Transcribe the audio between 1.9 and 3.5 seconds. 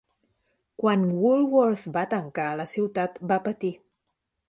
va tancar, la ciutat va